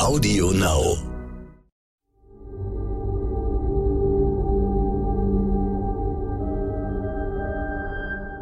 [0.00, 0.96] Audio Now.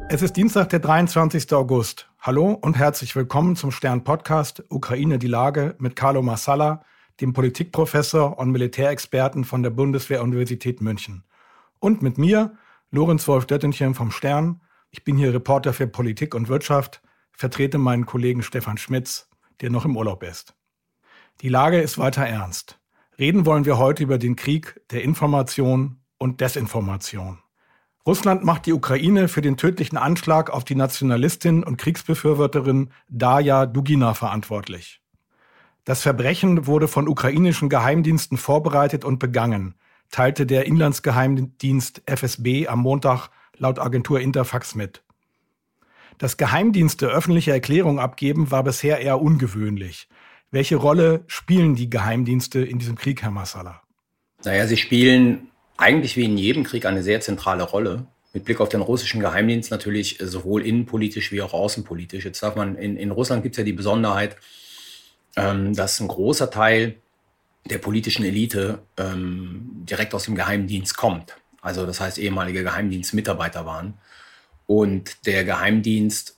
[0.08, 1.52] Es ist Dienstag, der 23.
[1.52, 2.08] August.
[2.20, 6.84] Hallo und herzlich willkommen zum Stern-Podcast Ukraine die Lage mit Carlo Massala,
[7.20, 11.24] dem Politikprofessor und Militärexperten von der Bundeswehr-Universität München.
[11.80, 12.54] Und mit mir,
[12.92, 14.60] Lorenz Wolf Döttenchen vom Stern.
[14.92, 19.28] Ich bin hier Reporter für Politik und Wirtschaft, vertrete meinen Kollegen Stefan Schmitz,
[19.60, 20.54] der noch im Urlaub ist.
[21.40, 22.80] Die Lage ist weiter ernst.
[23.16, 27.38] Reden wollen wir heute über den Krieg der Information und Desinformation.
[28.04, 34.14] Russland macht die Ukraine für den tödlichen Anschlag auf die Nationalistin und Kriegsbefürworterin Darja Dugina
[34.14, 35.00] verantwortlich.
[35.84, 39.76] Das Verbrechen wurde von ukrainischen Geheimdiensten vorbereitet und begangen,
[40.10, 45.04] teilte der Inlandsgeheimdienst FSB am Montag laut Agentur Interfax mit.
[46.18, 50.08] Dass Geheimdienste öffentliche Erklärungen abgeben, war bisher eher ungewöhnlich.
[50.50, 53.82] Welche Rolle spielen die Geheimdienste in diesem Krieg, Herr Massala?
[54.44, 58.06] Naja, sie spielen eigentlich wie in jedem Krieg eine sehr zentrale Rolle.
[58.32, 62.24] Mit Blick auf den russischen Geheimdienst natürlich sowohl innenpolitisch wie auch außenpolitisch.
[62.24, 64.36] Jetzt darf man, in, in Russland gibt es ja die Besonderheit,
[65.36, 66.96] ähm, dass ein großer Teil
[67.66, 71.36] der politischen Elite ähm, direkt aus dem Geheimdienst kommt.
[71.60, 73.94] Also das heißt ehemalige Geheimdienstmitarbeiter waren.
[74.66, 76.37] Und der Geheimdienst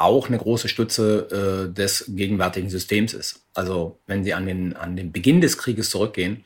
[0.00, 3.42] auch eine große Stütze äh, des gegenwärtigen Systems ist.
[3.54, 6.44] Also wenn Sie an den, an den Beginn des Krieges zurückgehen,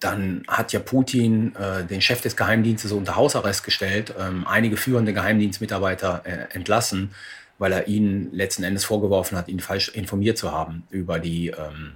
[0.00, 5.12] dann hat ja Putin äh, den Chef des Geheimdienstes unter Hausarrest gestellt, ähm, einige führende
[5.12, 7.10] Geheimdienstmitarbeiter äh, entlassen,
[7.58, 11.94] weil er ihnen letzten Endes vorgeworfen hat, ihn falsch informiert zu haben über die, ähm,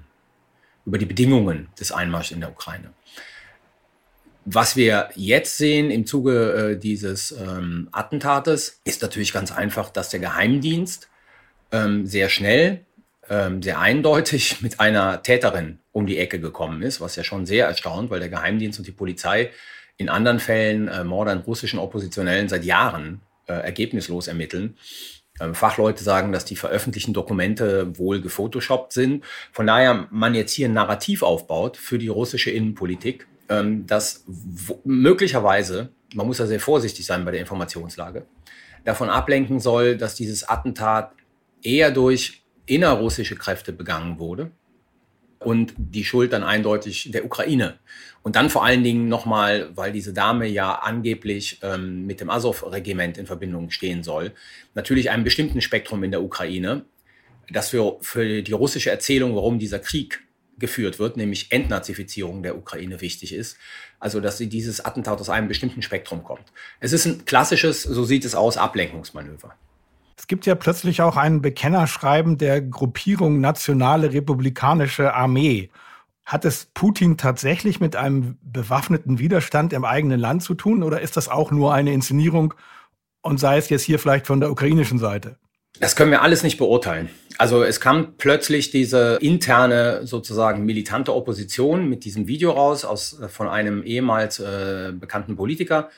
[0.85, 2.91] über die Bedingungen des Einmarschs in der Ukraine.
[4.45, 10.11] Was wir jetzt sehen im Zuge äh, dieses ähm, Attentates, ist natürlich ganz einfach, dass
[10.11, 11.09] der Geheimdienst
[11.71, 12.81] ähm, sehr schnell,
[13.29, 17.67] ähm, sehr eindeutig mit einer Täterin um die Ecke gekommen ist, was ja schon sehr
[17.67, 19.51] erstaunt, weil der Geheimdienst und die Polizei
[19.97, 24.77] in anderen Fällen äh, Morde an russischen Oppositionellen seit Jahren äh, ergebnislos ermitteln.
[25.41, 29.24] Ähm, Fachleute sagen, dass die veröffentlichten Dokumente wohl gefotoshoppt sind.
[29.53, 34.24] Von daher man jetzt hier ein Narrativ aufbaut für die russische Innenpolitik, ähm, das
[34.85, 38.27] möglicherweise, man muss ja sehr vorsichtig sein bei der Informationslage,
[38.85, 41.13] davon ablenken soll, dass dieses Attentat
[41.62, 44.51] eher durch innerrussische Kräfte begangen wurde
[45.39, 47.79] und die Schuld dann eindeutig der Ukraine.
[48.23, 53.18] Und dann vor allen Dingen nochmal, weil diese Dame ja angeblich ähm, mit dem Azov-Regiment
[53.18, 54.33] in Verbindung stehen soll,
[54.74, 56.85] natürlich einem bestimmten Spektrum in der Ukraine,
[57.51, 60.23] das für, für die russische Erzählung, warum dieser Krieg
[60.62, 63.58] geführt wird, nämlich Entnazifizierung der Ukraine wichtig ist.
[64.00, 66.45] Also, dass sie dieses Attentat aus einem bestimmten Spektrum kommt.
[66.80, 69.55] Es ist ein klassisches, so sieht es aus, Ablenkungsmanöver.
[70.17, 75.68] Es gibt ja plötzlich auch ein Bekennerschreiben der Gruppierung Nationale Republikanische Armee.
[76.24, 81.17] Hat es Putin tatsächlich mit einem bewaffneten Widerstand im eigenen Land zu tun oder ist
[81.17, 82.55] das auch nur eine Inszenierung
[83.20, 85.36] und sei es jetzt hier vielleicht von der ukrainischen Seite?
[85.81, 87.09] Das können wir alles nicht beurteilen.
[87.39, 93.29] Also es kam plötzlich diese interne sozusagen militante Opposition mit diesem Video raus aus, äh,
[93.29, 95.91] von einem ehemals äh, bekannten Politiker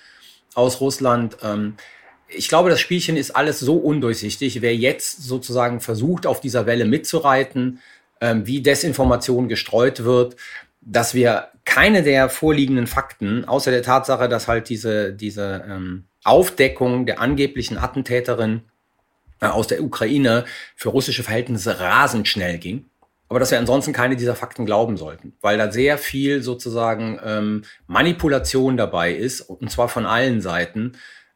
[0.54, 1.36] aus Russland.
[1.42, 1.74] Ähm,
[2.28, 4.62] ich glaube, das Spielchen ist alles so undurchsichtig.
[4.62, 7.80] Wer jetzt sozusagen versucht, auf dieser Welle mitzureiten,
[8.20, 10.36] ähm, wie Desinformation gestreut wird,
[10.80, 17.06] dass wir keine der vorliegenden Fakten, außer der Tatsache, dass halt diese, diese ähm, Aufdeckung
[17.06, 18.62] der angeblichen Attentäterin
[19.40, 20.44] aus der Ukraine
[20.76, 22.86] für russische Verhältnisse rasend schnell ging.
[23.28, 27.62] Aber dass wir ansonsten keine dieser Fakten glauben sollten, weil da sehr viel sozusagen ähm,
[27.86, 30.92] Manipulation dabei ist, und zwar von allen Seiten,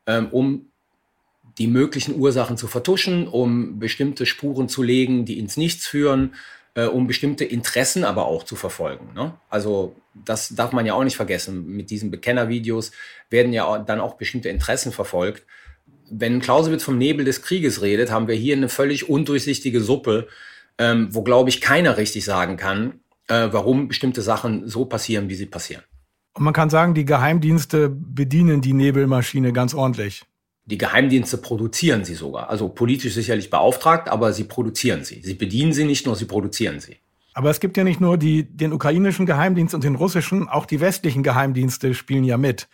[0.06, 0.66] ähm, um
[1.58, 6.34] die möglichen Ursachen zu vertuschen, um bestimmte Spuren zu legen, die ins Nichts führen,
[6.74, 9.12] äh, um bestimmte Interessen aber auch zu verfolgen.
[9.14, 9.34] Ne?
[9.50, 11.66] Also das darf man ja auch nicht vergessen.
[11.66, 12.92] Mit diesen Bekennervideos
[13.30, 15.44] werden ja dann auch bestimmte Interessen verfolgt
[16.10, 20.28] wenn Clausewitz vom Nebel des Krieges redet, haben wir hier eine völlig undurchsichtige Suppe,
[20.78, 25.34] ähm, wo, glaube ich, keiner richtig sagen kann, äh, warum bestimmte Sachen so passieren, wie
[25.34, 25.82] sie passieren.
[26.34, 30.22] Und man kann sagen, die Geheimdienste bedienen die Nebelmaschine ganz ordentlich.
[30.66, 32.50] Die Geheimdienste produzieren sie sogar.
[32.50, 35.20] Also politisch sicherlich beauftragt, aber sie produzieren sie.
[35.22, 36.98] Sie bedienen sie nicht nur, sie produzieren sie.
[37.34, 40.80] Aber es gibt ja nicht nur die, den ukrainischen Geheimdienst und den russischen, auch die
[40.80, 42.68] westlichen Geheimdienste spielen ja mit.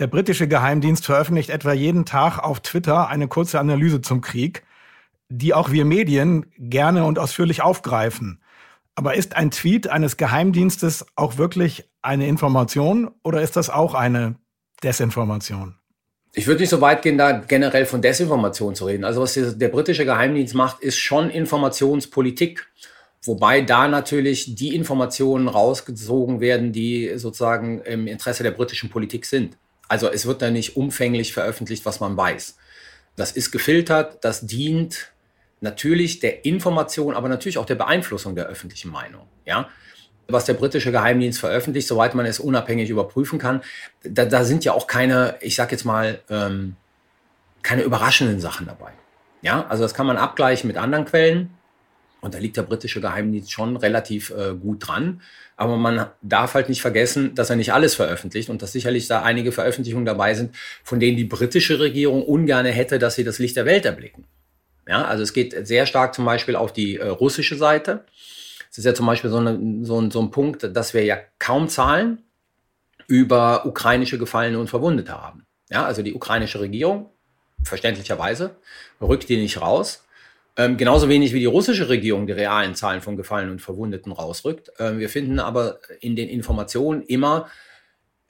[0.00, 4.64] Der britische Geheimdienst veröffentlicht etwa jeden Tag auf Twitter eine kurze Analyse zum Krieg,
[5.28, 8.40] die auch wir Medien gerne und ausführlich aufgreifen.
[8.96, 14.34] Aber ist ein Tweet eines Geheimdienstes auch wirklich eine Information oder ist das auch eine
[14.82, 15.76] Desinformation?
[16.32, 19.04] Ich würde nicht so weit gehen, da generell von Desinformation zu reden.
[19.04, 22.66] Also was der britische Geheimdienst macht, ist schon Informationspolitik.
[23.22, 29.56] Wobei da natürlich die Informationen rausgezogen werden, die sozusagen im Interesse der britischen Politik sind.
[29.94, 32.56] Also es wird da nicht umfänglich veröffentlicht, was man weiß.
[33.14, 35.12] Das ist gefiltert, das dient
[35.60, 39.28] natürlich der Information, aber natürlich auch der Beeinflussung der öffentlichen Meinung.
[39.46, 39.68] Ja?
[40.26, 43.62] Was der britische Geheimdienst veröffentlicht, soweit man es unabhängig überprüfen kann,
[44.02, 46.74] da, da sind ja auch keine, ich sag jetzt mal, ähm,
[47.62, 48.90] keine überraschenden Sachen dabei.
[49.42, 51.50] Ja, also das kann man abgleichen mit anderen Quellen.
[52.24, 55.20] Und da liegt der britische Geheimdienst schon relativ äh, gut dran.
[55.56, 59.22] Aber man darf halt nicht vergessen, dass er nicht alles veröffentlicht und dass sicherlich da
[59.22, 63.56] einige Veröffentlichungen dabei sind, von denen die britische Regierung ungern hätte, dass sie das Licht
[63.56, 64.24] der Welt erblicken.
[64.88, 68.06] Ja, also es geht sehr stark zum Beispiel auf die äh, russische Seite.
[68.70, 71.68] Es ist ja zum Beispiel so, eine, so, so ein Punkt, dass wir ja kaum
[71.68, 72.22] Zahlen
[73.06, 75.44] über ukrainische Gefallene und Verwundete haben.
[75.68, 77.10] Ja, also die ukrainische Regierung,
[77.62, 78.56] verständlicherweise,
[79.02, 80.03] rückt die nicht raus.
[80.56, 84.70] Ähm, genauso wenig wie die russische Regierung die realen Zahlen von Gefallenen und Verwundeten rausrückt.
[84.78, 87.48] Ähm, wir finden aber in den Informationen immer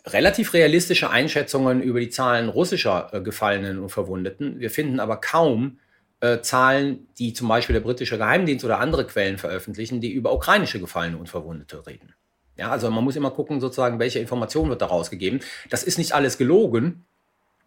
[0.06, 4.58] relativ realistische Einschätzungen über die Zahlen russischer äh, Gefallenen und Verwundeten.
[4.58, 5.78] Wir finden aber kaum
[6.20, 10.80] äh, Zahlen, die zum Beispiel der britische Geheimdienst oder andere Quellen veröffentlichen, die über ukrainische
[10.80, 12.14] Gefallene und Verwundete reden.
[12.56, 15.40] Ja, also man muss immer gucken, sozusagen, welche Information wird da rausgegeben.
[15.70, 17.04] Das ist nicht alles gelogen,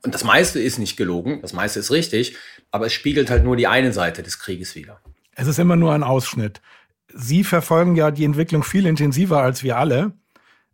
[0.08, 2.38] und das meiste ist nicht gelogen, das meiste ist richtig,
[2.72, 5.02] aber es spiegelt halt nur die eine Seite des Krieges wider.
[5.36, 6.62] Es ist immer nur ein Ausschnitt.
[7.14, 10.14] Sie verfolgen ja die Entwicklung viel intensiver als wir alle.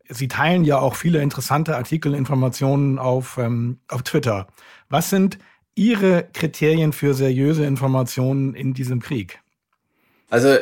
[0.07, 4.45] Sie teilen ja auch viele interessante Artikel, Informationen auf, ähm, auf Twitter.
[4.89, 5.39] Was sind
[5.73, 9.39] Ihre Kriterien für seriöse Informationen in diesem Krieg?
[10.29, 10.57] Also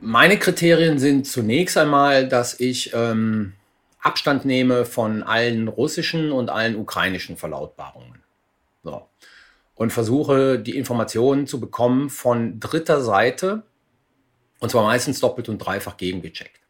[0.00, 3.52] meine Kriterien sind zunächst einmal, dass ich ähm,
[4.00, 8.22] Abstand nehme von allen russischen und allen ukrainischen Verlautbarungen.
[8.82, 9.06] So.
[9.74, 13.62] Und versuche die Informationen zu bekommen von dritter Seite
[14.60, 16.60] und zwar meistens doppelt und dreifach gegengecheckt.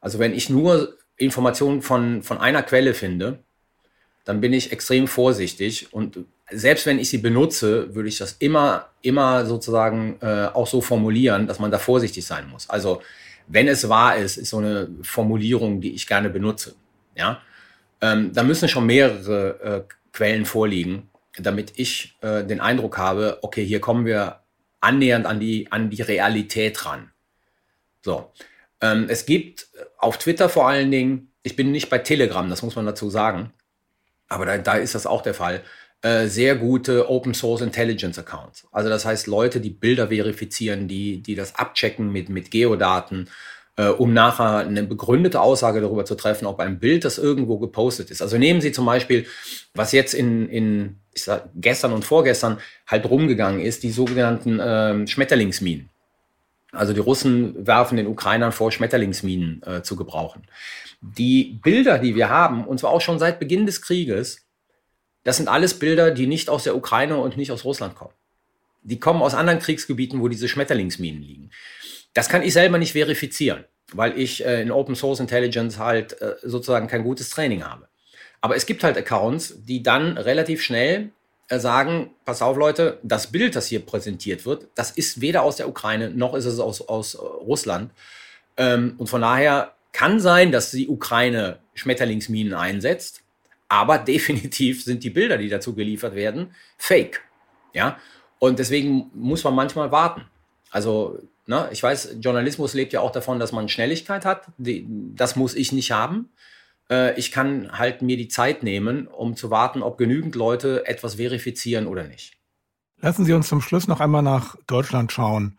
[0.00, 3.40] Also wenn ich nur Informationen von, von einer Quelle finde,
[4.24, 6.18] dann bin ich extrem vorsichtig und
[6.50, 11.46] selbst wenn ich sie benutze, würde ich das immer, immer sozusagen äh, auch so formulieren,
[11.46, 12.68] dass man da vorsichtig sein muss.
[12.68, 13.02] Also
[13.48, 16.74] wenn es wahr ist, ist so eine Formulierung, die ich gerne benutze.
[17.14, 17.40] Ja,
[18.00, 21.08] ähm, da müssen schon mehrere äh, Quellen vorliegen,
[21.38, 24.40] damit ich äh, den Eindruck habe, okay, hier kommen wir
[24.80, 27.10] annähernd an die, an die Realität ran.
[28.02, 28.30] So.
[28.80, 29.68] Ähm, es gibt
[29.98, 33.52] auf Twitter vor allen Dingen, ich bin nicht bei Telegram, das muss man dazu sagen,
[34.28, 35.62] aber da, da ist das auch der Fall,
[36.02, 38.66] äh, sehr gute Open Source Intelligence Accounts.
[38.72, 43.28] Also das heißt Leute, die Bilder verifizieren, die, die das abchecken mit, mit Geodaten,
[43.76, 48.10] äh, um nachher eine begründete Aussage darüber zu treffen, ob ein Bild, das irgendwo gepostet
[48.10, 48.22] ist.
[48.22, 49.26] Also nehmen Sie zum Beispiel,
[49.74, 55.90] was jetzt in, in sag, gestern und vorgestern halt rumgegangen ist, die sogenannten äh, Schmetterlingsminen.
[56.72, 60.46] Also die Russen werfen den Ukrainern vor, Schmetterlingsminen äh, zu gebrauchen.
[61.00, 64.45] Die Bilder, die wir haben, und zwar auch schon seit Beginn des Krieges,
[65.26, 68.14] das sind alles Bilder, die nicht aus der Ukraine und nicht aus Russland kommen.
[68.84, 71.50] Die kommen aus anderen Kriegsgebieten, wo diese Schmetterlingsminen liegen.
[72.14, 76.36] Das kann ich selber nicht verifizieren, weil ich äh, in Open Source Intelligence halt äh,
[76.44, 77.88] sozusagen kein gutes Training habe.
[78.40, 81.10] Aber es gibt halt Accounts, die dann relativ schnell
[81.48, 85.56] äh, sagen, pass auf Leute, das Bild, das hier präsentiert wird, das ist weder aus
[85.56, 87.90] der Ukraine noch ist es aus, aus äh, Russland.
[88.56, 93.22] Ähm, und von daher kann sein, dass die Ukraine Schmetterlingsminen einsetzt,
[93.68, 97.22] aber definitiv sind die Bilder, die dazu geliefert werden, fake.
[97.72, 97.98] Ja,
[98.38, 100.22] und deswegen muss man manchmal warten.
[100.70, 104.48] Also, ne, ich weiß, Journalismus lebt ja auch davon, dass man Schnelligkeit hat.
[104.58, 106.30] Die, das muss ich nicht haben.
[106.90, 111.16] Äh, ich kann halt mir die Zeit nehmen, um zu warten, ob genügend Leute etwas
[111.16, 112.36] verifizieren oder nicht.
[113.00, 115.58] Lassen Sie uns zum Schluss noch einmal nach Deutschland schauen.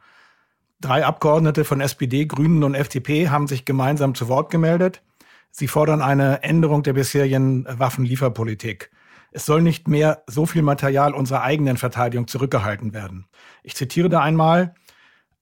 [0.79, 5.01] Drei Abgeordnete von SPD, Grünen und FDP haben sich gemeinsam zu Wort gemeldet.
[5.59, 8.91] Sie fordern eine Änderung der bisherigen Waffenlieferpolitik.
[9.31, 13.25] Es soll nicht mehr so viel Material unserer eigenen Verteidigung zurückgehalten werden.
[13.63, 14.75] Ich zitiere da einmal,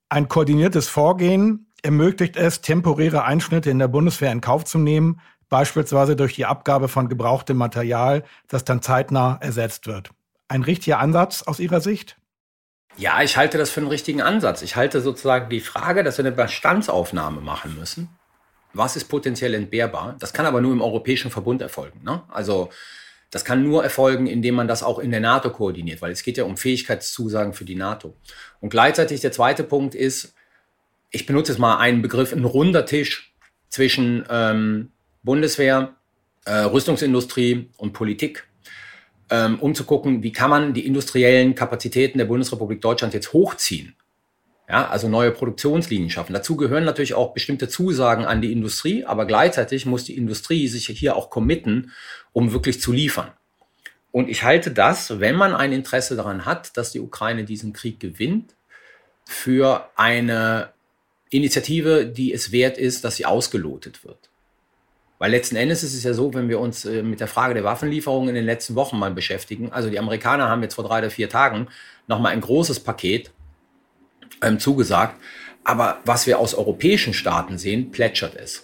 [0.08, 5.20] ein koordiniertes Vorgehen ermöglicht es, temporäre Einschnitte in der Bundeswehr in Kauf zu nehmen,
[5.50, 10.12] beispielsweise durch die Abgabe von gebrauchtem Material, das dann zeitnah ersetzt wird.
[10.48, 12.16] Ein richtiger Ansatz aus Ihrer Sicht?
[12.96, 14.62] Ja, ich halte das für einen richtigen Ansatz.
[14.62, 18.08] Ich halte sozusagen die Frage, dass wir eine Bestandsaufnahme machen müssen,
[18.76, 20.16] was ist potenziell entbehrbar.
[20.20, 22.02] Das kann aber nur im Europäischen Verbund erfolgen.
[22.04, 22.24] Ne?
[22.30, 22.70] Also
[23.32, 26.38] das kann nur erfolgen, indem man das auch in der NATO koordiniert, weil es geht
[26.38, 28.16] ja um Fähigkeitszusagen für die NATO.
[28.62, 30.34] Und gleichzeitig der zweite Punkt ist,
[31.12, 33.34] ich benutze jetzt mal einen Begriff, ein runder Tisch
[33.70, 34.92] zwischen ähm,
[35.24, 35.96] Bundeswehr,
[36.46, 38.48] äh, Rüstungsindustrie und Politik,
[39.30, 43.95] ähm, um zu gucken, wie kann man die industriellen Kapazitäten der Bundesrepublik Deutschland jetzt hochziehen
[44.68, 46.34] Ja, also neue Produktionslinien schaffen.
[46.34, 50.88] Dazu gehören natürlich auch bestimmte Zusagen an die Industrie, aber gleichzeitig muss die Industrie sich
[50.88, 51.92] hier auch committen,
[52.34, 53.32] um wirklich zu liefern.
[54.12, 58.00] Und ich halte das, wenn man ein Interesse daran hat, dass die Ukraine diesen Krieg
[58.00, 58.56] gewinnt,
[59.26, 60.72] für eine
[61.30, 64.30] Initiative, die es wert ist, dass sie ausgelotet wird.
[65.18, 67.64] Weil letzten Endes ist es ja so, wenn wir uns äh, mit der Frage der
[67.64, 71.10] Waffenlieferung in den letzten Wochen mal beschäftigen, also die Amerikaner haben jetzt vor drei oder
[71.10, 71.68] vier Tagen
[72.08, 73.32] nochmal ein großes Paket
[74.42, 75.16] ähm, zugesagt.
[75.64, 78.64] Aber was wir aus europäischen Staaten sehen, plätschert es.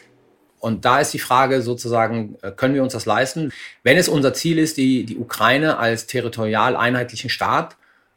[0.60, 3.51] Und da ist die Frage sozusagen, äh, können wir uns das leisten?
[3.84, 7.75] Wenn es unser Ziel ist, die, die Ukraine als territorial einheitlichen Staat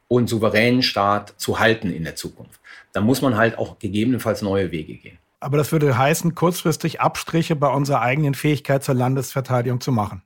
[0.08, 2.60] und souveränen Staat zu halten in der Zukunft,
[2.92, 5.18] dann muss man halt auch gegebenenfalls neue Wege gehen.
[5.40, 10.22] Aber das würde heißen, kurzfristig Abstriche bei unserer eigenen Fähigkeit zur Landesverteidigung zu machen.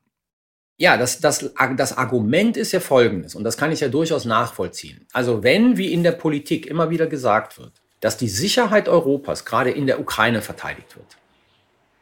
[0.80, 5.06] Ja, das, das, das Argument ist ja folgendes, und das kann ich ja durchaus nachvollziehen.
[5.12, 9.72] Also wenn, wie in der Politik immer wieder gesagt wird, dass die Sicherheit Europas gerade
[9.72, 11.16] in der Ukraine verteidigt wird,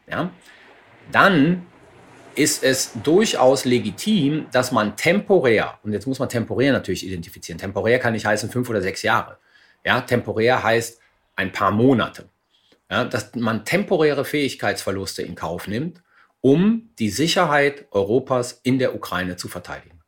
[0.06, 0.30] ja,
[1.10, 1.66] dann
[2.34, 7.98] ist es durchaus legitim, dass man temporär, und jetzt muss man temporär natürlich identifizieren, temporär
[7.98, 9.38] kann nicht heißen fünf oder sechs Jahre,
[9.86, 11.00] ja, temporär heißt
[11.34, 12.28] ein paar Monate,
[12.90, 16.02] ja, dass man temporäre Fähigkeitsverluste in Kauf nimmt,
[16.46, 19.98] um die Sicherheit Europas in der Ukraine zu verteidigen.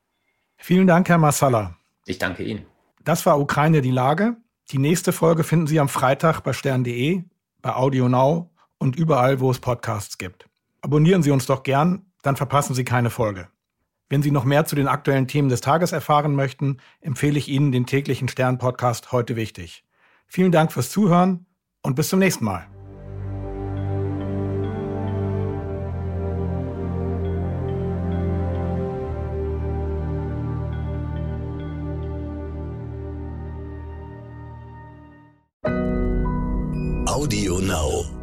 [0.57, 1.75] Vielen Dank, Herr Massala.
[2.07, 2.65] Ich danke Ihnen.
[3.03, 4.37] Das war Ukraine die Lage.
[4.71, 7.25] Die nächste Folge finden Sie am Freitag bei stern.de,
[7.61, 10.49] bei Audio Now und überall, wo es Podcasts gibt.
[10.81, 13.49] Abonnieren Sie uns doch gern, dann verpassen Sie keine Folge.
[14.09, 17.73] Wenn Sie noch mehr zu den aktuellen Themen des Tages erfahren möchten, empfehle ich Ihnen
[17.73, 19.83] den täglichen Stern-Podcast heute wichtig.
[20.29, 21.47] Vielen Dank fürs Zuhören
[21.83, 22.69] und bis zum nächsten Mal.
[37.69, 38.18] Now.